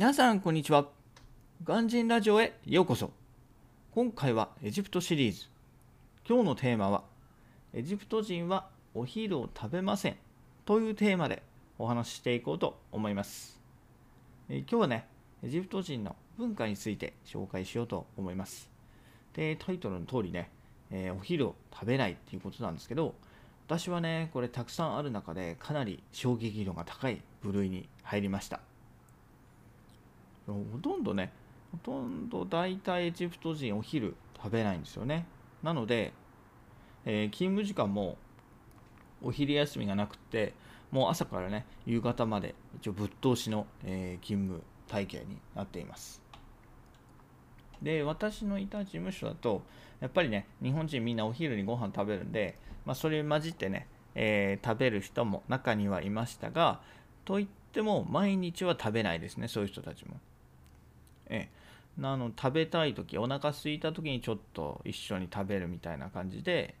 [0.00, 0.86] 皆さんこんにちは。
[1.62, 3.10] ガンジンラジオへようこそ。
[3.90, 5.42] 今回はエジプトシリーズ。
[6.26, 7.02] 今日のテーマは
[7.74, 10.16] エジプト人はお昼を食べません。
[10.64, 11.42] というテーマで
[11.78, 13.60] お話ししていこうと思います。
[14.48, 15.06] え今日はね
[15.42, 18.70] エジプト人の文化について紹介しようと思います。
[19.34, 20.48] でタイトルの通りね、
[20.90, 23.14] えー、お昼を食べないっていうことなんですけど
[23.66, 28.60] 私はねこれたくさんある中でかなり衝撃度が高い部類に入りました。
[30.54, 31.32] ほとんどね
[31.72, 35.26] ほとんど大体エジプト人お昼食べないんですよね。
[35.62, 36.12] なので、
[37.04, 38.16] えー、勤務時間も
[39.22, 40.54] お昼休みがなくて
[40.90, 46.22] もう朝からね夕方まで一応ぶっ通しの、えー、勤務体系になっています。
[47.82, 49.62] で私のいた事務所だと
[50.00, 56.80] やっぱりね日本人みんなお昼にご飯食べるんで、まあ、それ混じってね、えー、食べる人も中にはいましたが
[57.24, 60.20] といっても毎日は食べないですねそういう人たちも。
[61.30, 62.00] ええ。
[62.00, 66.74] なの食べたい時お腹空いた時にちょっと一緒に食べるみたいな感じで。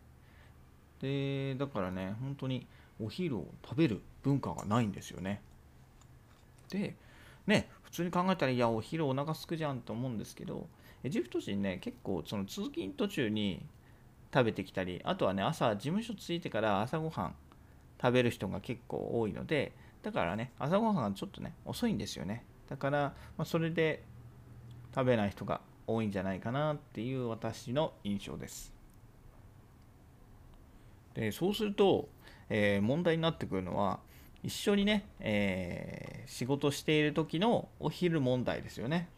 [1.00, 2.66] でだからね本当に
[3.02, 5.40] お昼を食べる文化がないんですよね。
[6.68, 6.94] で
[7.46, 10.68] ね普通に考えたらいやお昼お腹すくじゃんと思うんですけど
[11.02, 13.64] エジプト人ね結構その通勤途中に
[14.32, 17.34] 食べてきたりあとはね朝事務所着いてから朝ごはん
[18.00, 22.44] 食べる人が結構多いのでだからね朝ごはんがちょっとね遅いんですよね。
[22.68, 24.04] だから、まあ、それで
[24.94, 28.72] 食べない人が多いんじゃないかなっていう私の印象です。
[31.14, 32.08] でそうすると、
[32.48, 33.98] えー、問題になってくるのは
[34.42, 39.08] 一緒にね、えー、仕事している時のお昼問題ですよね。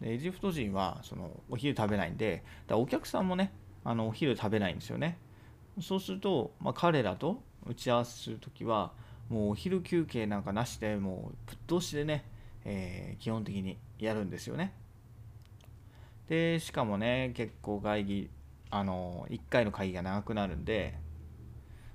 [0.00, 3.52] でエジプト人はそのお昼食べないんでだお客さんもね
[3.84, 5.18] あのお昼食べないんですよね。
[5.80, 8.92] そうすると、まあ、彼らと打ち合わせする時は
[9.28, 12.24] もうお昼休憩なんかなしでもうぶっ通しでね、
[12.64, 14.72] えー、基本的にやるんですよね。
[16.28, 18.30] でしかもね結構会議
[18.70, 20.94] あの1回の会議が長くなるんで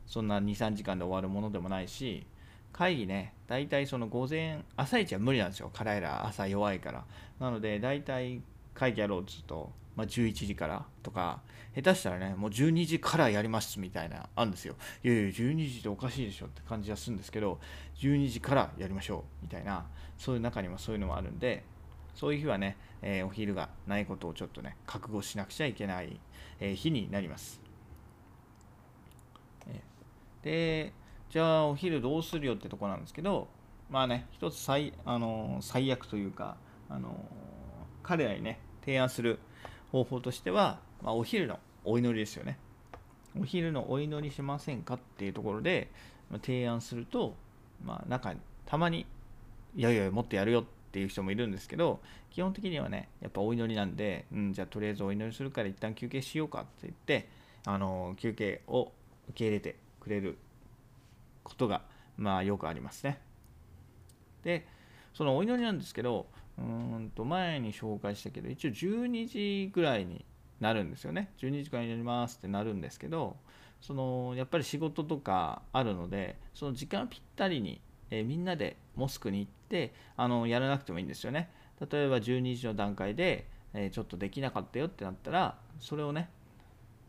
[0.05, 2.27] そんな23時間で終わるものでもないし
[2.71, 5.71] 会議ね大体その午前朝一は無理なんですよ。
[5.73, 7.05] 彼ら朝弱いから。
[7.39, 8.41] なので大体
[8.75, 11.41] 会議やろうっつうと、まあ、11時からとか
[11.75, 14.75] 下手したらねもう12時からやりますみたいなあるんですよ。
[15.03, 17.59] いやいや12時っておかしいでしょって感じがするんですけど
[17.97, 19.85] 12時からやりましょうみたいな
[20.17, 21.65] そういう中にもそういうのもあるんで
[22.15, 26.17] そういう日はね、えー、お昼がないことをちょっとね覚悟しなくちゃいけない、
[26.61, 27.61] えー、日になります。
[30.41, 30.93] で
[31.29, 33.49] じゃあお昼どうするよってとこなんですけど
[33.89, 36.55] まあね一つ最あの最悪というか
[36.89, 37.25] あの
[38.01, 39.39] 彼らにね提案する
[39.91, 42.57] 方法としては、まあ、お昼のお祈りですよね
[43.39, 45.89] お昼のお祈りしませんかっていうところで、
[46.29, 47.35] まあ、提案すると、
[47.83, 49.05] まあ、中にたまに
[49.75, 51.99] いやいやもっとやるよっていう人もいるんですけど
[52.31, 57.29] 基本的にはねやっぱお祈りなんで、うん、じゃあとりあえずお祈りするから一旦休憩しようかって言って
[57.65, 58.91] あの休憩を
[59.29, 60.37] 受け入れてくれる
[61.43, 61.81] ことが
[62.17, 63.19] まあよくありますね。
[64.43, 64.67] で
[65.13, 66.27] そのお祈りなんですけど
[66.59, 70.25] うんと前に紹介したけど一応12時ぐらいに
[70.59, 71.31] なるんですよね。
[71.39, 73.37] 12時間祈りますってなるんですけど
[73.79, 77.79] そのやっぱり仕事とかあるのでその時間ぴったりに、
[78.11, 81.49] えー、みんなでモスクに行ってあのやらなくてもいいんですよね。
[81.79, 86.29] 例えば12時の段階で、えー、ちょっとできなかったよってなったらそれをね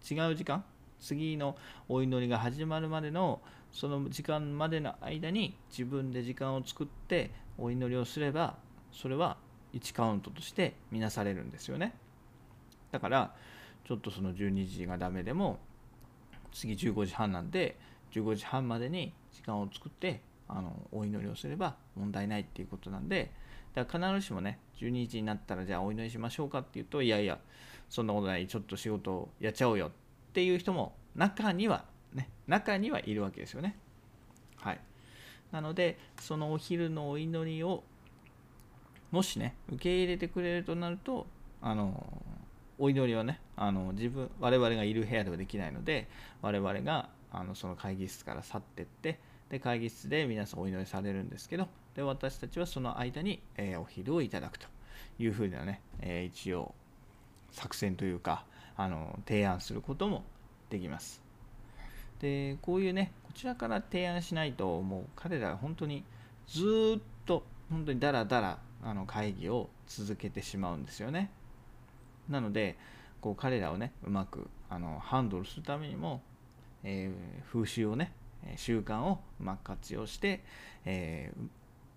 [0.08, 0.64] 違う時間
[1.00, 1.56] 次の
[1.88, 3.40] お祈りが始まるまでの
[3.72, 8.56] その時間までの間に自分で時間を作ってお祈りをすれば
[8.92, 9.36] それは
[9.74, 11.94] 1カウントとして見なされるんですよね。
[12.90, 13.34] だから
[13.84, 15.58] ちょっとその12時がダメでも
[16.52, 17.76] 次15時半なんで
[18.12, 23.30] 15時半までに時間を作ってあのお祈りをすれば問題ないっていうことなんで
[23.74, 27.38] だから必ずしもね12時になったらじゃあお祈りしましょうかっていうといやいや
[27.88, 29.90] そんなことないちょっと仕事をやっちゃおうよっ
[30.32, 33.76] ていう人も中にはね中にはいるわけですよね。
[34.56, 34.80] はい。
[35.52, 37.82] なのでそのお昼のお祈りを
[39.10, 41.26] もしね受け入れてくれるとなると
[41.62, 42.06] あの
[42.78, 46.08] お祈りはねあの自分我々がいる部屋ではできないので
[46.42, 49.18] 我々があのその会議室から去ってって
[49.50, 54.66] で会議室で皆さんお祈りされるんですけどで私たちはその間に、えー、お昼をいただくと
[55.18, 56.74] いうふうなね、えー、一応
[57.50, 58.44] 作戦というか
[58.76, 60.24] あの提案することも
[60.70, 61.22] できます。
[62.20, 66.04] でこういうねこちらから提案しないともう彼らは本当に
[66.46, 71.30] ずっと本当にダラダラあの会議を続けてしまうんですよね。
[72.28, 72.78] なので
[73.20, 76.22] こう彼らをねうまくあのハンドルするためにも、
[76.84, 78.12] えー、風習をね
[78.56, 80.42] 習慣をうまく活用して、
[80.84, 81.48] えー、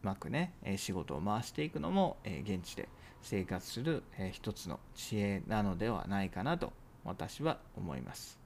[0.03, 2.89] まくね、仕事を回していくのも、え現地で
[3.21, 6.73] 生活する、え一つの知恵なのではないかなと
[7.05, 8.37] 私は思います。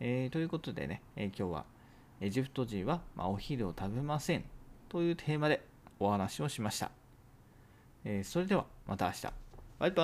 [0.00, 1.64] え、ということでね、え今日は
[2.20, 4.44] エジプト人は、まお昼を食べません
[4.88, 5.62] というテーマで
[6.00, 6.97] お話をしました。
[8.04, 9.26] えそれではまた明日。
[9.78, 10.02] バイバ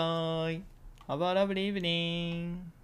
[0.49, 0.62] ーイ
[1.06, 2.75] Have a lovely evening!